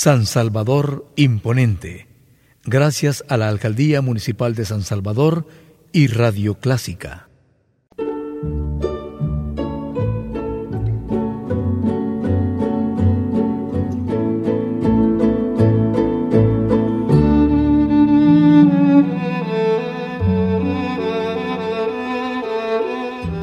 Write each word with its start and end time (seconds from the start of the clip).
San 0.00 0.26
Salvador 0.26 1.08
Imponente, 1.16 2.06
gracias 2.64 3.24
a 3.28 3.36
la 3.36 3.48
Alcaldía 3.48 4.00
Municipal 4.00 4.54
de 4.54 4.64
San 4.64 4.82
Salvador 4.82 5.44
y 5.90 6.06
Radio 6.06 6.54
Clásica. 6.54 7.28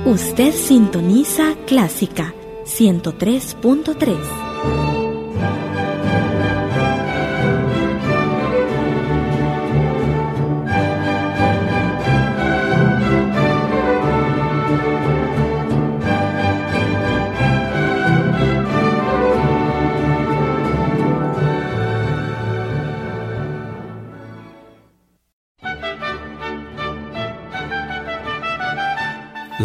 Usted 0.06 0.54
sintoniza 0.54 1.54
Clásica 1.68 2.34
103.3. 2.64 4.95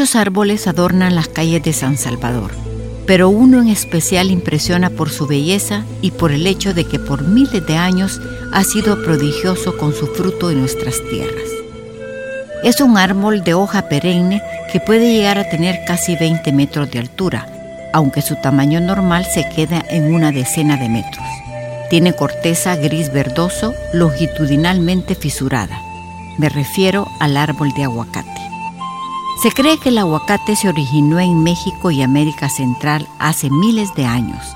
Muchos 0.00 0.16
árboles 0.16 0.66
adornan 0.66 1.14
las 1.14 1.28
calles 1.28 1.62
de 1.62 1.74
San 1.74 1.98
Salvador, 1.98 2.52
pero 3.06 3.28
uno 3.28 3.60
en 3.60 3.68
especial 3.68 4.30
impresiona 4.30 4.88
por 4.88 5.10
su 5.10 5.26
belleza 5.26 5.84
y 6.00 6.12
por 6.12 6.32
el 6.32 6.46
hecho 6.46 6.72
de 6.72 6.86
que 6.86 6.98
por 6.98 7.20
miles 7.20 7.66
de 7.66 7.76
años 7.76 8.18
ha 8.50 8.64
sido 8.64 9.04
prodigioso 9.04 9.76
con 9.76 9.92
su 9.92 10.06
fruto 10.06 10.50
en 10.50 10.60
nuestras 10.60 10.94
tierras. 11.10 11.50
Es 12.64 12.80
un 12.80 12.96
árbol 12.96 13.44
de 13.44 13.52
hoja 13.52 13.90
perenne 13.90 14.40
que 14.72 14.80
puede 14.80 15.12
llegar 15.12 15.36
a 15.36 15.50
tener 15.50 15.80
casi 15.86 16.16
20 16.16 16.50
metros 16.52 16.90
de 16.90 16.98
altura, 16.98 17.46
aunque 17.92 18.22
su 18.22 18.36
tamaño 18.36 18.80
normal 18.80 19.26
se 19.26 19.46
queda 19.54 19.84
en 19.90 20.14
una 20.14 20.32
decena 20.32 20.78
de 20.78 20.88
metros. 20.88 21.26
Tiene 21.90 22.14
corteza 22.14 22.74
gris 22.74 23.12
verdoso 23.12 23.74
longitudinalmente 23.92 25.14
fisurada. 25.14 25.78
Me 26.38 26.48
refiero 26.48 27.06
al 27.20 27.36
árbol 27.36 27.74
de 27.76 27.84
aguacate. 27.84 28.49
Se 29.42 29.50
cree 29.52 29.78
que 29.78 29.88
el 29.88 29.96
aguacate 29.96 30.54
se 30.54 30.68
originó 30.68 31.18
en 31.18 31.42
México 31.42 31.90
y 31.90 32.02
América 32.02 32.50
Central 32.50 33.08
hace 33.18 33.48
miles 33.48 33.94
de 33.94 34.04
años. 34.04 34.54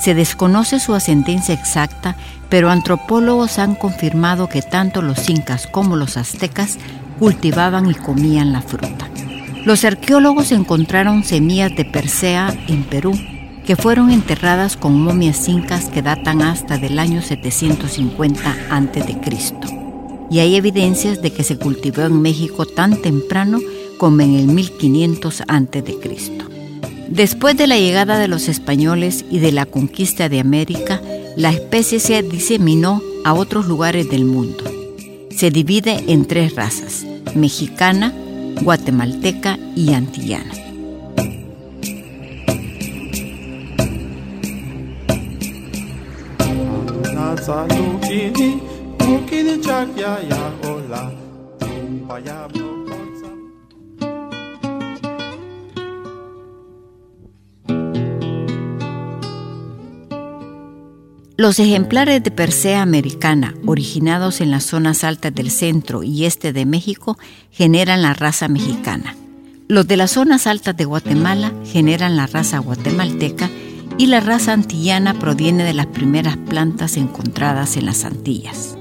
Se 0.00 0.12
desconoce 0.12 0.80
su 0.80 0.92
ascendencia 0.92 1.54
exacta, 1.54 2.16
pero 2.48 2.68
antropólogos 2.68 3.60
han 3.60 3.76
confirmado 3.76 4.48
que 4.48 4.60
tanto 4.60 5.02
los 5.02 5.30
incas 5.30 5.68
como 5.68 5.94
los 5.94 6.16
aztecas 6.16 6.78
cultivaban 7.20 7.88
y 7.88 7.94
comían 7.94 8.52
la 8.52 8.60
fruta. 8.60 9.08
Los 9.64 9.84
arqueólogos 9.84 10.50
encontraron 10.50 11.22
semillas 11.22 11.76
de 11.76 11.84
Persea 11.84 12.52
en 12.66 12.82
Perú 12.82 13.12
que 13.64 13.76
fueron 13.76 14.10
enterradas 14.10 14.76
con 14.76 15.00
momias 15.00 15.48
incas 15.48 15.84
que 15.84 16.02
datan 16.02 16.42
hasta 16.42 16.76
del 16.76 16.98
año 16.98 17.22
750 17.22 18.56
a.C. 18.68 19.16
Y 20.28 20.40
hay 20.40 20.56
evidencias 20.56 21.22
de 21.22 21.32
que 21.32 21.44
se 21.44 21.56
cultivó 21.56 22.02
en 22.02 22.20
México 22.20 22.66
tan 22.66 23.00
temprano 23.00 23.60
como 24.04 24.20
en 24.20 24.34
el 24.34 24.48
1500 24.48 25.44
a.C. 25.48 25.82
Después 27.08 27.56
de 27.56 27.66
la 27.66 27.78
llegada 27.78 28.18
de 28.18 28.28
los 28.28 28.48
españoles 28.48 29.24
y 29.30 29.38
de 29.38 29.50
la 29.50 29.64
conquista 29.64 30.28
de 30.28 30.40
América, 30.40 31.00
la 31.38 31.48
especie 31.48 31.98
se 32.00 32.22
diseminó 32.22 33.00
a 33.24 33.32
otros 33.32 33.64
lugares 33.64 34.10
del 34.10 34.26
mundo. 34.26 34.62
Se 35.30 35.50
divide 35.50 36.04
en 36.08 36.26
tres 36.26 36.54
razas, 36.54 37.06
mexicana, 37.34 38.12
guatemalteca 38.60 39.58
y 39.74 39.94
antillana. 39.94 40.52
Los 61.36 61.58
ejemplares 61.58 62.22
de 62.22 62.30
Persea 62.30 62.80
americana, 62.80 63.54
originados 63.66 64.40
en 64.40 64.52
las 64.52 64.62
zonas 64.62 65.02
altas 65.02 65.34
del 65.34 65.50
centro 65.50 66.04
y 66.04 66.26
este 66.26 66.52
de 66.52 66.64
México, 66.64 67.18
generan 67.50 68.02
la 68.02 68.14
raza 68.14 68.46
mexicana. 68.46 69.16
Los 69.66 69.88
de 69.88 69.96
las 69.96 70.12
zonas 70.12 70.46
altas 70.46 70.76
de 70.76 70.84
Guatemala 70.84 71.52
generan 71.64 72.16
la 72.16 72.28
raza 72.28 72.58
guatemalteca 72.58 73.50
y 73.98 74.06
la 74.06 74.20
raza 74.20 74.52
antillana 74.52 75.18
proviene 75.18 75.64
de 75.64 75.74
las 75.74 75.86
primeras 75.86 76.36
plantas 76.36 76.96
encontradas 76.96 77.76
en 77.76 77.86
las 77.86 78.04
Antillas. 78.04 78.78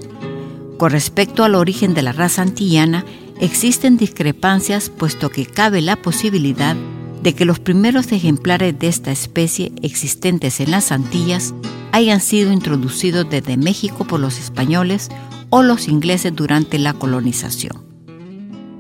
Con 0.78 0.92
respecto 0.92 1.44
al 1.44 1.56
origen 1.56 1.96
de 1.96 2.04
la 2.04 2.12
raza 2.12 2.44
antillana, 2.44 3.04
existen 3.40 3.98
discrepancias 3.98 4.92
puesto 4.92 5.32
que 5.32 5.48
cabe 5.48 5.82
la 5.82 5.96
posibilidad 5.96 6.76
de 7.24 7.34
que 7.34 7.46
los 7.46 7.60
primeros 7.60 8.12
ejemplares 8.12 8.78
de 8.78 8.88
esta 8.88 9.12
especie 9.12 9.72
existentes 9.82 10.60
en 10.60 10.72
las 10.72 10.92
Antillas 10.92 11.54
hayan 11.94 12.20
sido 12.20 12.52
introducidos 12.52 13.30
desde 13.30 13.56
México 13.56 14.06
por 14.06 14.20
los 14.20 14.40
españoles 14.40 15.10
o 15.50 15.64
los 15.64 15.88
ingleses 15.88 16.36
durante 16.36 16.78
la 16.80 16.94
colonización. 16.94 17.86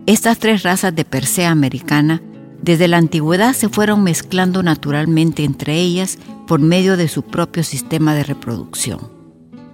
Estas 0.05 0.39
tres 0.39 0.63
razas 0.63 0.93
de 0.93 1.05
Persea 1.05 1.51
americana 1.51 2.21
desde 2.61 2.89
la 2.89 2.97
antigüedad 2.97 3.53
se 3.53 3.69
fueron 3.69 4.03
mezclando 4.03 4.61
naturalmente 4.61 5.45
entre 5.45 5.79
ellas 5.79 6.17
por 6.45 6.59
medio 6.59 6.97
de 6.97 7.07
su 7.07 7.23
propio 7.23 7.63
sistema 7.63 8.13
de 8.13 8.23
reproducción. 8.23 9.11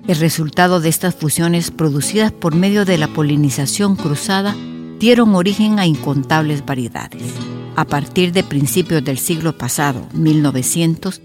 El 0.07 0.17
resultado 0.17 0.79
de 0.79 0.89
estas 0.89 1.15
fusiones 1.15 1.71
producidas 1.71 2.31
por 2.31 2.55
medio 2.55 2.85
de 2.85 2.97
la 2.97 3.07
polinización 3.07 3.95
cruzada 3.95 4.55
dieron 4.99 5.33
origen 5.33 5.79
a 5.79 5.85
incontables 5.87 6.65
variedades. 6.65 7.33
A 7.79 7.85
partir 7.85 8.33
de 8.33 8.43
principios 8.43 9.05
del 9.05 9.17
siglo 9.17 9.57
pasado, 9.57 10.05
1900, 10.11 11.21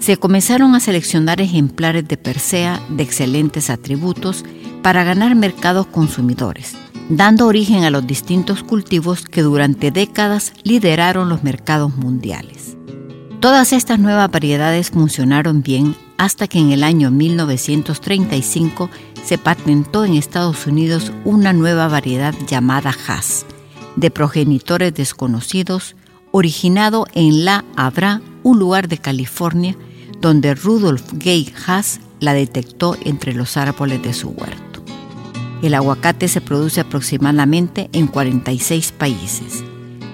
se 0.00 0.16
comenzaron 0.16 0.74
a 0.74 0.80
seleccionar 0.80 1.42
ejemplares 1.42 2.08
de 2.08 2.16
Persea 2.16 2.80
de 2.88 3.02
excelentes 3.02 3.68
atributos 3.68 4.42
para 4.82 5.04
ganar 5.04 5.34
mercados 5.34 5.84
consumidores, 5.84 6.78
dando 7.10 7.46
origen 7.46 7.84
a 7.84 7.90
los 7.90 8.06
distintos 8.06 8.62
cultivos 8.62 9.26
que 9.26 9.42
durante 9.42 9.90
décadas 9.90 10.54
lideraron 10.62 11.28
los 11.28 11.44
mercados 11.44 11.94
mundiales. 11.94 12.78
Todas 13.40 13.74
estas 13.74 13.98
nuevas 13.98 14.30
variedades 14.30 14.88
funcionaron 14.88 15.62
bien 15.62 15.94
hasta 16.16 16.48
que 16.48 16.58
en 16.58 16.72
el 16.72 16.84
año 16.84 17.10
1935 17.10 18.88
se 19.22 19.36
patentó 19.36 20.06
en 20.06 20.14
Estados 20.14 20.66
Unidos 20.66 21.12
una 21.26 21.52
nueva 21.52 21.86
variedad 21.86 22.34
llamada 22.46 22.94
Hass, 23.06 23.44
de 23.96 24.10
progenitores 24.10 24.94
desconocidos, 24.94 25.96
originado 26.32 27.06
en 27.14 27.44
La 27.44 27.64
Habra, 27.76 28.20
un 28.42 28.58
lugar 28.58 28.88
de 28.88 28.98
California, 28.98 29.76
donde 30.20 30.54
Rudolf 30.54 31.12
Gay 31.12 31.52
Haas 31.66 32.00
la 32.20 32.34
detectó 32.34 32.96
entre 33.04 33.34
los 33.34 33.56
árboles 33.56 34.02
de 34.02 34.12
su 34.12 34.30
huerto. 34.30 34.82
El 35.62 35.74
aguacate 35.74 36.28
se 36.28 36.40
produce 36.40 36.80
aproximadamente 36.80 37.90
en 37.92 38.06
46 38.06 38.92
países. 38.92 39.64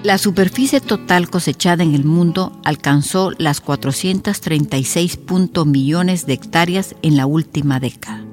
La 0.03 0.17
superficie 0.17 0.81
total 0.81 1.29
cosechada 1.29 1.83
en 1.83 1.95
el 1.95 2.03
mundo 2.03 2.59
alcanzó 2.63 3.31
las 3.37 3.61
436 3.61 5.19
millones 5.65 6.25
de 6.25 6.33
hectáreas 6.33 6.95
en 7.01 7.17
la 7.17 7.25
última 7.25 7.79
década, 7.79 8.23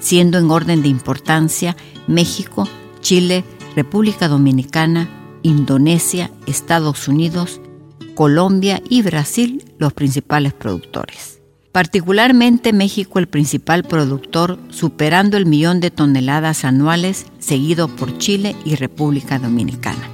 siendo 0.00 0.38
en 0.38 0.50
orden 0.50 0.82
de 0.82 0.88
importancia 0.88 1.76
México, 2.06 2.68
Chile, 3.00 3.44
República 3.74 4.28
Dominicana, 4.28 5.08
Indonesia, 5.42 6.30
Estados 6.46 7.08
Unidos, 7.08 7.60
Colombia 8.14 8.80
y 8.88 9.02
Brasil 9.02 9.64
los 9.78 9.92
principales 9.92 10.52
productores. 10.52 11.40
particularmente 11.72 12.72
México 12.74 13.18
el 13.18 13.28
principal 13.28 13.82
productor, 13.82 14.58
superando 14.68 15.38
el 15.38 15.46
millón 15.46 15.80
de 15.80 15.90
toneladas 15.90 16.66
anuales, 16.66 17.24
seguido 17.38 17.88
por 17.88 18.18
Chile 18.18 18.54
y 18.66 18.74
República 18.74 19.38
Dominicana. 19.38 20.12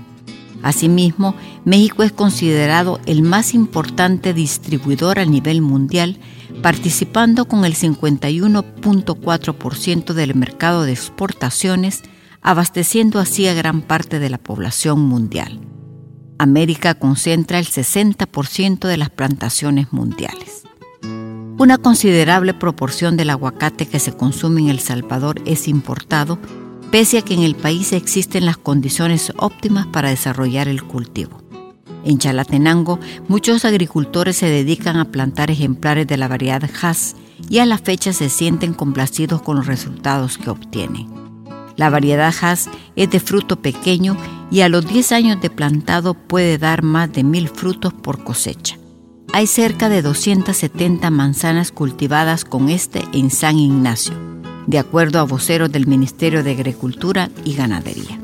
Asimismo, 0.62 1.34
México 1.64 2.02
es 2.02 2.10
considerado 2.12 3.00
el 3.06 3.22
más 3.22 3.54
importante 3.54 4.34
distribuidor 4.34 5.18
a 5.18 5.24
nivel 5.24 5.62
mundial, 5.62 6.18
participando 6.62 7.46
con 7.46 7.64
el 7.64 7.74
51.4% 7.74 10.12
del 10.12 10.34
mercado 10.34 10.82
de 10.82 10.92
exportaciones, 10.92 12.02
abasteciendo 12.42 13.18
así 13.18 13.46
a 13.46 13.54
gran 13.54 13.82
parte 13.82 14.18
de 14.18 14.30
la 14.30 14.38
población 14.38 15.00
mundial. 15.00 15.60
América 16.38 16.94
concentra 16.94 17.58
el 17.58 17.66
60% 17.66 18.86
de 18.86 18.96
las 18.96 19.10
plantaciones 19.10 19.92
mundiales. 19.92 20.62
Una 21.58 21.76
considerable 21.76 22.54
proporción 22.54 23.16
del 23.16 23.30
aguacate 23.30 23.86
que 23.86 23.98
se 23.98 24.12
consume 24.12 24.60
en 24.60 24.68
El 24.68 24.78
Salvador 24.78 25.42
es 25.44 25.66
importado, 25.66 26.38
pese 26.92 27.18
a 27.18 27.22
que 27.22 27.34
en 27.34 27.42
el 27.42 27.56
país 27.56 27.92
existen 27.92 28.46
las 28.46 28.56
condiciones 28.56 29.32
óptimas 29.36 29.86
para 29.88 30.10
desarrollar 30.10 30.68
el 30.68 30.84
cultivo. 30.84 31.42
En 32.04 32.18
Chalatenango, 32.18 33.00
muchos 33.26 33.64
agricultores 33.64 34.36
se 34.36 34.46
dedican 34.46 34.96
a 34.96 35.06
plantar 35.06 35.50
ejemplares 35.50 36.06
de 36.06 36.16
la 36.16 36.28
variedad 36.28 36.62
Hass 36.80 37.16
y 37.50 37.58
a 37.58 37.66
la 37.66 37.78
fecha 37.78 38.12
se 38.12 38.28
sienten 38.28 38.72
complacidos 38.72 39.42
con 39.42 39.56
los 39.56 39.66
resultados 39.66 40.38
que 40.38 40.50
obtienen. 40.50 41.27
La 41.78 41.90
variedad 41.90 42.34
Hass 42.42 42.68
es 42.96 43.08
de 43.08 43.20
fruto 43.20 43.62
pequeño 43.62 44.16
y 44.50 44.60
a 44.62 44.68
los 44.68 44.86
10 44.86 45.12
años 45.12 45.40
de 45.40 45.48
plantado 45.48 46.12
puede 46.14 46.58
dar 46.58 46.82
más 46.82 47.12
de 47.12 47.22
mil 47.22 47.48
frutos 47.48 47.94
por 47.94 48.24
cosecha. 48.24 48.76
Hay 49.32 49.46
cerca 49.46 49.88
de 49.88 50.02
270 50.02 51.08
manzanas 51.10 51.70
cultivadas 51.70 52.44
con 52.44 52.68
este 52.68 53.04
en 53.12 53.30
San 53.30 53.58
Ignacio, 53.58 54.14
de 54.66 54.80
acuerdo 54.80 55.20
a 55.20 55.22
voceros 55.22 55.70
del 55.70 55.86
Ministerio 55.86 56.42
de 56.42 56.50
Agricultura 56.50 57.30
y 57.44 57.54
Ganadería. 57.54 58.18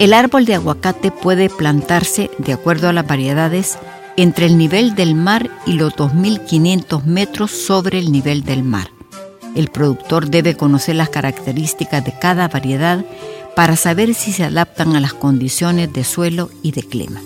El 0.00 0.14
árbol 0.14 0.46
de 0.46 0.54
aguacate 0.54 1.10
puede 1.10 1.50
plantarse, 1.50 2.30
de 2.38 2.54
acuerdo 2.54 2.88
a 2.88 2.94
las 2.94 3.06
variedades, 3.06 3.78
entre 4.16 4.46
el 4.46 4.56
nivel 4.56 4.94
del 4.94 5.14
mar 5.14 5.50
y 5.66 5.74
los 5.74 5.94
2.500 5.94 7.04
metros 7.04 7.50
sobre 7.50 7.98
el 7.98 8.10
nivel 8.10 8.42
del 8.42 8.62
mar. 8.62 8.88
El 9.54 9.68
productor 9.68 10.30
debe 10.30 10.56
conocer 10.56 10.96
las 10.96 11.10
características 11.10 12.02
de 12.02 12.18
cada 12.18 12.48
variedad 12.48 13.04
para 13.54 13.76
saber 13.76 14.14
si 14.14 14.32
se 14.32 14.44
adaptan 14.44 14.96
a 14.96 15.00
las 15.00 15.12
condiciones 15.12 15.92
de 15.92 16.02
suelo 16.02 16.48
y 16.62 16.72
de 16.72 16.82
clima. 16.82 17.20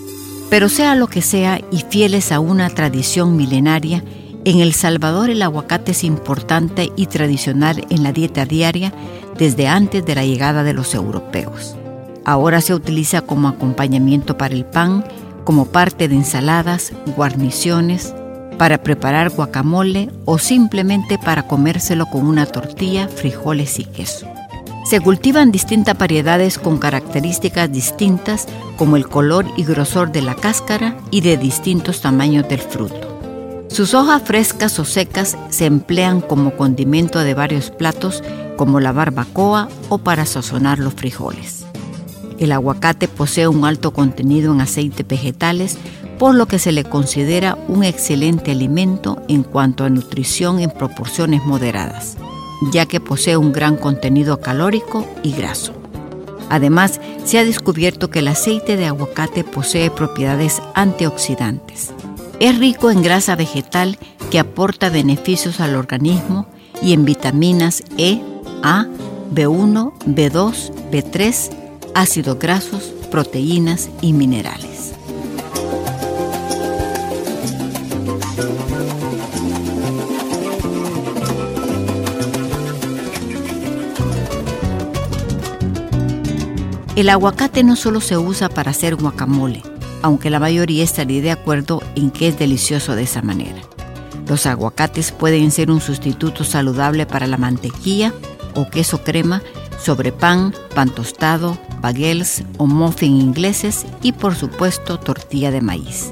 Pero 0.49 0.67
sea 0.67 0.95
lo 0.95 1.07
que 1.07 1.21
sea 1.21 1.61
y 1.71 1.85
fieles 1.87 2.33
a 2.33 2.41
una 2.41 2.69
tradición 2.69 3.37
milenaria, 3.37 4.03
en 4.43 4.59
El 4.59 4.73
Salvador 4.73 5.29
el 5.29 5.43
aguacate 5.43 5.93
es 5.93 6.03
importante 6.03 6.91
y 6.97 7.05
tradicional 7.05 7.85
en 7.89 8.03
la 8.03 8.11
dieta 8.11 8.45
diaria 8.45 8.91
desde 9.37 9.69
antes 9.69 10.05
de 10.05 10.15
la 10.15 10.25
llegada 10.25 10.63
de 10.63 10.73
los 10.73 10.93
europeos. 10.93 11.77
Ahora 12.25 12.59
se 12.59 12.73
utiliza 12.73 13.21
como 13.21 13.47
acompañamiento 13.47 14.37
para 14.37 14.55
el 14.55 14.65
pan, 14.65 15.05
como 15.43 15.65
parte 15.65 16.07
de 16.07 16.15
ensaladas, 16.15 16.91
guarniciones, 17.15 18.15
para 18.57 18.79
preparar 18.79 19.29
guacamole 19.29 20.09
o 20.25 20.39
simplemente 20.39 21.19
para 21.19 21.43
comérselo 21.43 22.07
con 22.07 22.25
una 22.25 22.47
tortilla, 22.47 23.07
frijoles 23.07 23.79
y 23.79 23.85
queso. 23.85 24.27
Se 24.85 25.01
cultivan 25.01 25.51
distintas 25.51 25.97
variedades 25.97 26.57
con 26.57 26.77
características 26.77 27.71
distintas 27.71 28.47
como 28.77 28.97
el 28.97 29.07
color 29.07 29.45
y 29.57 29.63
grosor 29.63 30.11
de 30.11 30.21
la 30.21 30.35
cáscara 30.35 30.97
y 31.11 31.21
de 31.21 31.37
distintos 31.37 32.01
tamaños 32.01 32.47
del 32.47 32.59
fruto. 32.59 33.15
Sus 33.67 33.93
hojas 33.93 34.21
frescas 34.23 34.79
o 34.79 34.85
secas 34.85 35.37
se 35.49 35.65
emplean 35.65 36.21
como 36.21 36.55
condimento 36.55 37.19
de 37.19 37.33
varios 37.33 37.71
platos 37.71 38.23
como 38.57 38.79
la 38.79 38.91
barbacoa 38.91 39.69
o 39.89 39.97
para 39.97 40.25
sazonar 40.25 40.79
los 40.79 40.93
frijoles. 40.93 41.64
El 42.39 42.51
aguacate 42.51 43.07
posee 43.07 43.47
un 43.47 43.65
alto 43.65 43.91
contenido 43.91 44.53
en 44.53 44.61
aceites 44.61 45.07
vegetales, 45.07 45.77
por 46.19 46.35
lo 46.35 46.47
que 46.47 46.59
se 46.59 46.71
le 46.71 46.83
considera 46.83 47.57
un 47.67 47.83
excelente 47.83 48.51
alimento 48.51 49.21
en 49.27 49.43
cuanto 49.43 49.83
a 49.83 49.89
nutrición 49.89 50.59
en 50.59 50.71
proporciones 50.71 51.43
moderadas, 51.45 52.17
ya 52.71 52.85
que 52.85 52.99
posee 52.99 53.37
un 53.37 53.51
gran 53.51 53.77
contenido 53.77 54.39
calórico 54.39 55.07
y 55.23 55.31
graso. 55.31 55.73
Además, 56.49 57.01
se 57.23 57.39
ha 57.39 57.45
descubierto 57.45 58.09
que 58.09 58.19
el 58.19 58.27
aceite 58.27 58.77
de 58.77 58.85
aguacate 58.85 59.43
posee 59.43 59.89
propiedades 59.89 60.61
antioxidantes. 60.75 61.91
Es 62.39 62.59
rico 62.59 62.91
en 62.91 63.01
grasa 63.01 63.35
vegetal 63.35 63.97
que 64.29 64.39
aporta 64.39 64.89
beneficios 64.89 65.59
al 65.59 65.75
organismo 65.75 66.47
y 66.81 66.93
en 66.93 67.05
vitaminas 67.05 67.83
E, 67.97 68.21
A, 68.61 68.85
B1, 69.33 69.93
B2, 70.05 70.71
B3, 70.91 71.64
ácidos 71.95 72.37
grasos, 72.37 72.93
proteínas 73.09 73.89
y 74.01 74.13
minerales. 74.13 74.93
El 86.95 87.09
aguacate 87.09 87.63
no 87.63 87.75
solo 87.75 87.99
se 87.99 88.17
usa 88.17 88.47
para 88.49 88.71
hacer 88.71 88.95
guacamole, 88.95 89.63
aunque 90.01 90.29
la 90.29 90.39
mayoría 90.39 90.83
estaría 90.83 91.21
de 91.21 91.31
acuerdo 91.31 91.81
en 91.95 92.11
que 92.11 92.27
es 92.27 92.37
delicioso 92.37 92.95
de 92.95 93.03
esa 93.03 93.21
manera. 93.21 93.61
Los 94.27 94.45
aguacates 94.45 95.11
pueden 95.11 95.51
ser 95.51 95.71
un 95.71 95.81
sustituto 95.81 96.43
saludable 96.43 97.05
para 97.05 97.27
la 97.27 97.37
mantequilla 97.37 98.13
o 98.53 98.69
queso 98.69 99.03
crema 99.03 99.41
sobre 99.77 100.11
pan, 100.11 100.53
pan 100.73 100.89
tostado, 100.89 101.57
baguettes 101.85 102.43
o 102.57 102.65
muffin 102.65 103.21
ingleses 103.21 103.85
y 104.01 104.11
por 104.11 104.33
supuesto 104.33 104.97
tortilla 104.97 105.51
de 105.51 105.61
maíz. 105.61 106.11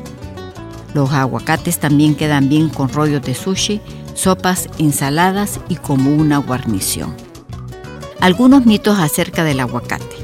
Los 0.93 1.11
aguacates 1.13 1.79
también 1.79 2.13
quedan 2.13 2.47
bien 2.47 2.69
con 2.69 2.89
rollos 2.89 3.23
de 3.23 3.33
sushi, 3.33 3.81
sopas, 4.13 4.69
ensaladas 4.77 5.59
y 5.69 5.77
como 5.77 6.15
una 6.15 6.37
guarnición. 6.37 7.15
Algunos 8.19 8.67
mitos 8.67 8.99
acerca 8.99 9.43
del 9.43 9.59
aguacate. 9.59 10.15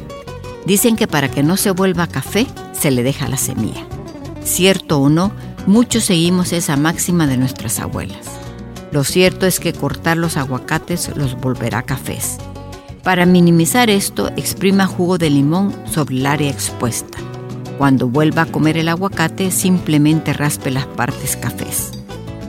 Dicen 0.68 0.96
que 0.96 1.08
para 1.08 1.32
que 1.32 1.42
no 1.42 1.58
se 1.58 1.72
vuelva 1.72 2.06
café 2.06 2.46
se 2.80 2.92
le 2.92 3.02
deja 3.02 3.28
la 3.28 3.38
semilla. 3.38 3.88
Cierto 4.44 5.00
o 5.00 5.10
no, 5.10 5.32
muchos 5.66 6.04
seguimos 6.04 6.54
esa 6.54 6.78
máxima 6.78 7.26
de 7.26 7.38
nuestras 7.38 7.80
abuelas. 7.80 8.28
Lo 8.92 9.04
cierto 9.04 9.48
es 9.48 9.60
que 9.60 9.74
cortar 9.74 10.18
los 10.18 10.38
aguacates 10.38 11.10
los 11.16 11.36
volverá 11.42 11.82
cafés 11.82 12.38
para 13.04 13.26
minimizar 13.26 13.90
esto, 13.90 14.30
exprima 14.36 14.86
jugo 14.86 15.18
de 15.18 15.30
limón 15.30 15.74
sobre 15.86 16.16
el 16.18 16.26
área 16.26 16.50
expuesta. 16.50 17.18
Cuando 17.78 18.08
vuelva 18.08 18.44
a 18.44 18.46
comer 18.46 18.78
el 18.78 18.90
aguacate, 18.90 19.52
simplemente 19.52 20.34
raspe 20.34 20.70
las 20.70 20.86
partes 20.86 21.36
cafés. 21.38 21.92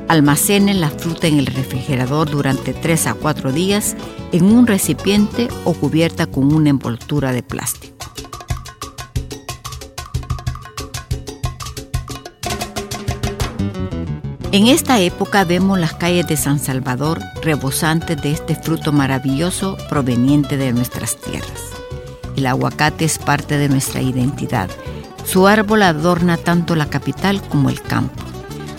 Almacene 0.09 0.75
la 0.75 0.90
fruta 0.90 1.28
en 1.28 1.38
el 1.38 1.47
refrigerador 1.47 2.28
durante 2.28 2.73
3 2.73 3.07
a 3.07 3.14
4 3.14 3.52
días 3.52 3.97
en 4.33 4.45
un 4.45 4.66
recipiente 4.66 5.49
o 5.64 5.73
cubierta 5.73 6.26
con 6.26 6.52
una 6.52 6.71
envoltura 6.71 7.33
de 7.33 7.45
plástico. 7.45 8.00
En 14.52 14.66
esta 14.66 14.99
época 14.99 15.45
vemos 15.45 15.78
las 15.78 15.95
calles 15.95 16.26
de 16.26 16.37
San 16.37 16.59
Salvador 16.59 17.21
rebosantes 17.40 18.21
de 18.21 18.33
este 18.33 18.57
fruto 18.57 18.90
maravilloso 18.90 19.76
proveniente 19.88 20.57
de 20.57 20.73
nuestras 20.73 21.16
tierras. 21.16 21.61
El 22.35 22.47
aguacate 22.47 23.04
es 23.04 23.21
parte 23.21 23.59
de 23.59 23.69
nuestra 23.69 24.02
identidad. 24.02 24.69
Su 25.25 25.47
árbol 25.47 25.83
adorna 25.83 26.37
tanto 26.37 26.75
la 26.75 26.90
capital 26.90 27.40
como 27.42 27.71
el 27.71 27.80
campo. 27.80 28.25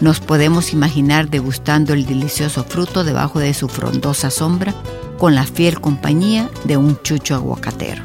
Nos 0.01 0.19
podemos 0.19 0.73
imaginar 0.73 1.29
degustando 1.29 1.93
el 1.93 2.05
delicioso 2.05 2.65
fruto 2.65 3.05
debajo 3.05 3.39
de 3.39 3.53
su 3.53 3.69
frondosa 3.69 4.29
sombra 4.29 4.73
con 5.17 5.35
la 5.35 5.45
fiel 5.45 5.79
compañía 5.79 6.49
de 6.65 6.75
un 6.75 7.01
chucho 7.01 7.33
aguacatero. 7.35 8.03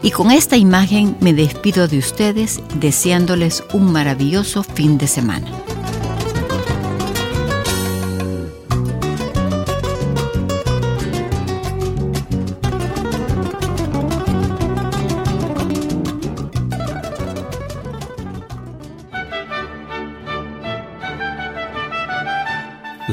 Y 0.00 0.10
con 0.10 0.30
esta 0.30 0.56
imagen 0.56 1.18
me 1.20 1.34
despido 1.34 1.86
de 1.86 1.98
ustedes 1.98 2.62
deseándoles 2.76 3.62
un 3.74 3.92
maravilloso 3.92 4.62
fin 4.62 4.96
de 4.96 5.06
semana. 5.06 5.50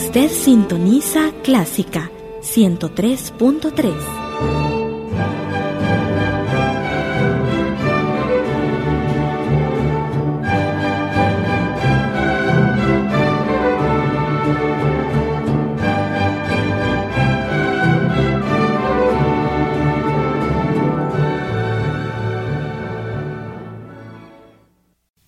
Usted 0.00 0.30
sintoniza 0.30 1.32
Clásica 1.42 2.08
103.3. 2.40 3.94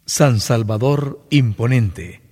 San 0.06 0.38
Salvador 0.38 1.26
Imponente 1.30 2.29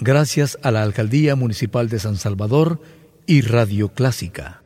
gracias 0.00 0.58
a 0.62 0.70
la 0.70 0.82
Alcaldía 0.82 1.36
Municipal 1.36 1.88
de 1.88 1.98
San 1.98 2.16
Salvador 2.16 2.80
y 3.26 3.42
Radio 3.42 3.90
Clásica. 3.90 4.59